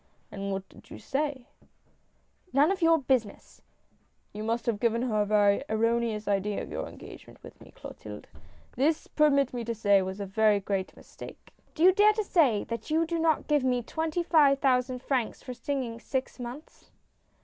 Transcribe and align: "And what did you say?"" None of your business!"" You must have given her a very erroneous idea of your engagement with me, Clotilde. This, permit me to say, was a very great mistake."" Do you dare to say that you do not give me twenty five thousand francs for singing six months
"And 0.31 0.51
what 0.51 0.67
did 0.67 0.89
you 0.89 0.97
say?"" 0.97 1.45
None 2.53 2.71
of 2.71 2.81
your 2.81 2.97
business!"" 2.97 3.61
You 4.33 4.41
must 4.43 4.65
have 4.65 4.79
given 4.79 5.03
her 5.03 5.21
a 5.21 5.27
very 5.27 5.63
erroneous 5.69 6.27
idea 6.27 6.63
of 6.63 6.71
your 6.71 6.87
engagement 6.89 7.43
with 7.43 7.61
me, 7.61 7.69
Clotilde. 7.75 8.25
This, 8.75 9.05
permit 9.05 9.53
me 9.53 9.63
to 9.63 9.75
say, 9.75 10.01
was 10.01 10.19
a 10.19 10.25
very 10.25 10.59
great 10.59 10.97
mistake."" 10.97 11.53
Do 11.75 11.83
you 11.83 11.91
dare 11.93 12.13
to 12.13 12.23
say 12.23 12.63
that 12.63 12.89
you 12.89 13.05
do 13.05 13.19
not 13.19 13.45
give 13.47 13.63
me 13.63 13.83
twenty 13.83 14.23
five 14.23 14.57
thousand 14.57 15.03
francs 15.03 15.43
for 15.43 15.53
singing 15.53 15.99
six 15.99 16.39
months 16.39 16.89